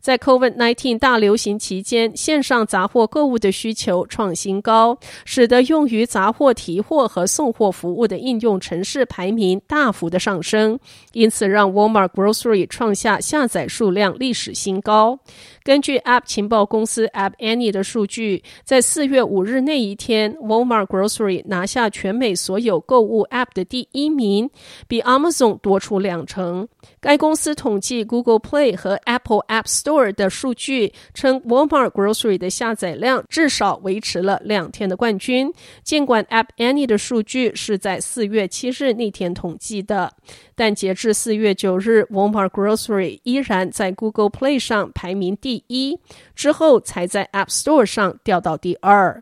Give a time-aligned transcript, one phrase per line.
[0.00, 10.78] 在 COVID-19 大流行期间，线上杂货购物的需求创新高，使得用于杂货提货和送货服务的应用程式排名大幅的上升，
[11.12, 15.18] 因此让 Walmart Grocery 创下下载数量历史新高。
[15.62, 24.48] 根据 App 情报公司 App Annie 的数据，在四月五日那一天，Walmart Grocery 拿下全美所有购物 App 的第一名，
[24.86, 26.66] 比 Amazon 多出两成。
[27.00, 35.50] 该公司统计 Google Play 和 Apple App Store Store 的数据，称 Walmart Grocery 的下载量至少维持了两天的冠军。
[35.82, 40.12] 尽管 App Annie 的数据是在四月七日那天统计的。
[40.54, 45.98] 但截至四月九日，Walmart Grocery 依然在 Google Play 上排名第一，
[46.34, 49.18] 之后才在 App Store 上掉到第二。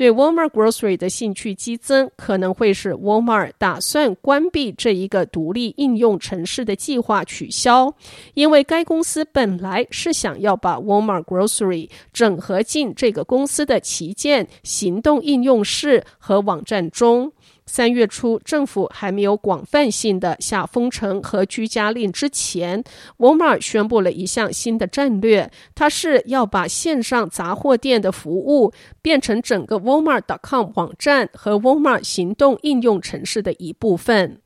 [0.00, 7.94] 对 Walmart Grocery 的兴趣激增，可能会使 Walmart 打算关闭这一个独立应用城市的计划取消，
[8.32, 17.30] 因为该公司本来是想要把 Walmart Grocery 整合进这个公司的旗舰行动应用室和网站中。
[17.72, 22.82] 三月初，政府还没有广泛性的下封城和居家令之前
[23.18, 34.40] 沃尔玛宣布了一项新的战略，它是要把线上杂货店的服务变成整个 Walmart.com 网站和 Walmart 行动应用城市的一部分。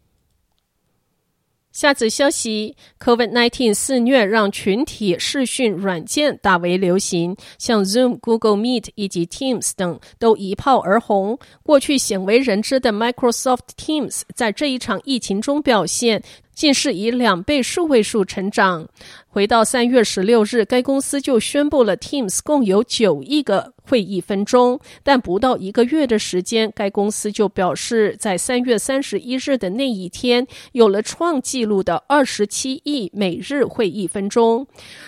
[1.75, 11.36] 下则消息：COVID-19 肆虐，让群体视讯软件大为流行，像 Zoom、Google Meet 以及 Teams 等都一炮而红。
[11.64, 16.23] 过去鲜为人知的 Microsoft Teams 在这一场疫情中表现，
[16.55, 18.89] 竟是以两倍数位数成长。
[19.27, 34.67] 回到三月十六日，该公司就宣布了 Teams 共有九亿个会议分钟，但不到一个月的时间，该公司就表示，在三月三十一日的那一天，有了创纪录的二十七亿每日会议分钟。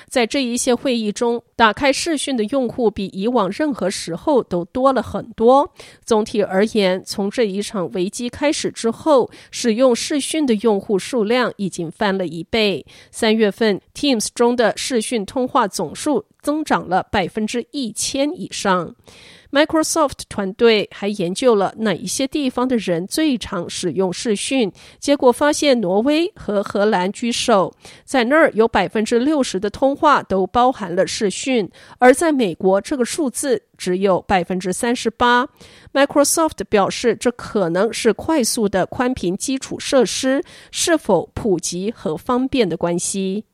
[0.08, 5.72] 在这一些会议中，打开视讯的用户比以往任何时候都多了很多。
[6.04, 12.84] 总体而言，从这一场危机开始之后，使用视讯的用户数量已经翻了一倍。
[13.10, 14.26] 三月份，Teams。
[14.34, 18.94] 中的视讯通话总数增长了百分之一千以上。
[19.52, 27.72] Microsoft 团队还研究了哪一些地方的人最常使用视讯，结果发现挪威和荷兰居首，
[28.04, 35.48] 在那儿有百分之六十的通话都包含了视讯，而在美国这个数字只有百分之三十八。
[35.94, 43.44] Microsoft 表示，这可能是快速的宽频基础设施是否普及和方便的关系。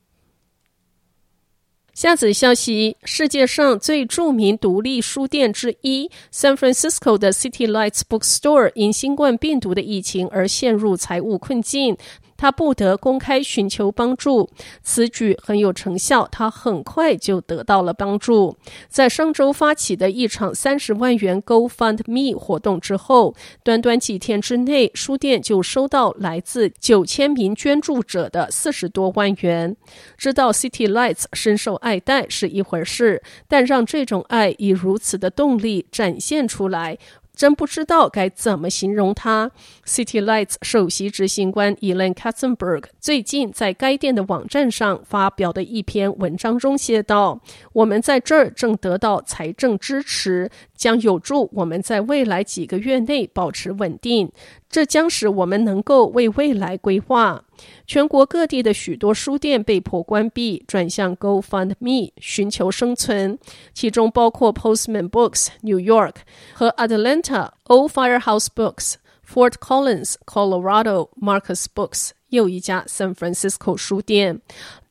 [1.94, 11.98] 下则消息：世界上最著名独立书店之一 ——San Francisco 的 City Lights Bookstore，因新冠病毒的疫情而陷入财务困境。
[12.42, 14.50] 他不得公开寻求帮助，
[14.82, 16.26] 此举很有成效。
[16.26, 18.56] 他很快就得到了帮助。
[18.88, 29.76] 在上周发起的一场三十万元 GoFundMe 活动之后，短短几天之内，书店就收到来自九千名捐助者的四十多万元。
[30.18, 36.98] 知道 City Lights 深受爱戴是一回事，但让这种爱以如此的动力展现出来。
[37.34, 39.50] 真不知道该怎么形容它。
[39.84, 47.40] City Lights 首席执行官 Elaine Katzenberg 最近在该店的网站上发表的一篇文章中写道
[47.72, 50.50] ：“我们在这儿正得到财政支持，
[50.82, 54.32] 将有助我们在未来几个月内保持稳定。
[54.68, 57.44] 这将使我们能够为未来规划。”
[57.86, 63.38] 全国各地的许多书店被迫关闭，转向 GoFundMe 寻求生存，
[63.72, 66.14] 其中包括 Postman Books New York
[66.52, 68.94] 和 Atlanta Old Firehouse Books、
[69.24, 74.40] Fort Collins Colorado Marcus Books 又一家 San Francisco 书店。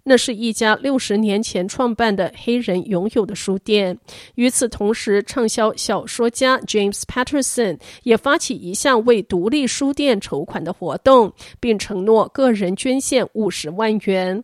[0.03, 3.97] 那是一家六十年前创办的黑人拥有的书店。
[4.35, 14.43] 与此同时，畅销小说家 James Patterson 也发起一项为独立书店筹款的活动，并承诺个人捐献五十万元。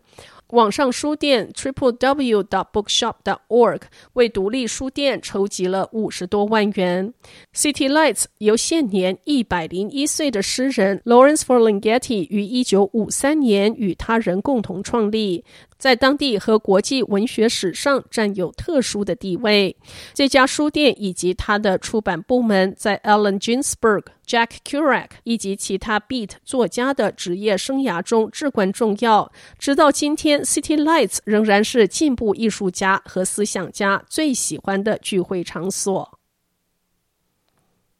[0.51, 3.81] 网上书店 triplew.bookshop.org
[4.13, 7.13] 为独立书店筹集了五十多万元。
[7.53, 15.43] City Lights 由现年一百零一岁的诗人 Lawrence Ferlinghetti 于一九五三年与他人共同创立。
[15.77, 19.75] 在当地和国际文学史上占有特殊的地位。
[20.13, 29.31] 这家书店以及它的出版部门，在 Allen Ginsberg、Jack Kerouac 以及其他 Beat 作家的职业生涯中至关重要。
[29.57, 36.16] 直到今天，City Lights 仍然是进步艺术家和思想家最喜欢的聚会场所。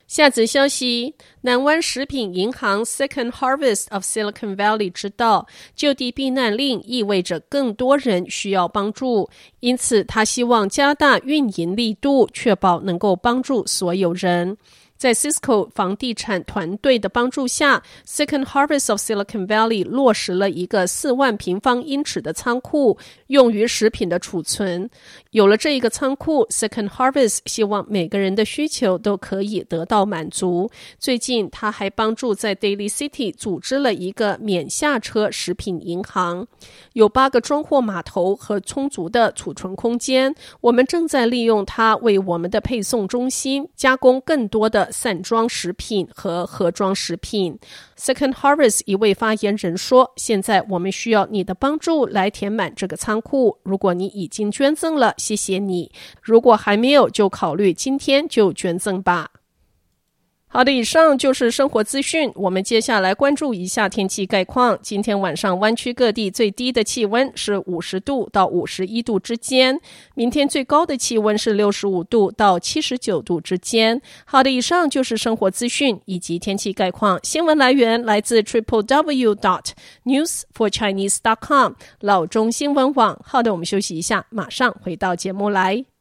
[0.08, 5.46] 下则消息：南湾食品银行 Second Harvest of Silicon Valley 知道，
[5.76, 14.58] 就地避难令意味着更多人需要帮助，因此他希望加大运营力度，确保能够帮助所有人。
[14.98, 22.98] 在 Cisco 房地产团队的帮助下，Second Harvest of Silicon Valley 落实了一个四万平方英尺的仓库，
[23.28, 24.90] 用于食品的储存。
[25.32, 30.70] 有了这一个仓库，Second Harvest 希望每个人的需求都可以得到满足。
[30.98, 36.48] 最近，他还帮助在 Daily City 组织了一个免下车食品银行，
[36.94, 40.34] 有八个装货码头和充足的储存空间。
[40.62, 47.58] 我们正在利用它为我们的配送中心加工更多的散装食品和盒装食品。
[47.98, 53.58] Second Harvest 一位发言人说：“现在我们需要你的帮助来填满这个仓库。
[53.64, 55.90] 如果你已经捐赠了，谢谢你；
[56.22, 59.32] 如果还没有，就考虑今天就捐赠吧。”
[60.50, 62.32] 好的，以上就是生活资讯。
[62.34, 64.80] 我们接下来关注一下天气概况。
[64.82, 69.78] 今天晚上湾区各地最低的气温是五十度到五十一度之间，
[70.16, 74.02] 明天最高的气温是六十五度到七十九度之间。
[74.26, 77.20] 好的，以上就是生活资讯以及天气概况。
[77.24, 79.72] 新闻来源来自 triple w dot
[80.06, 83.20] news for chinese dot com 老中新闻网。
[83.22, 85.88] 好的，我们休息一下，马上回到节目来。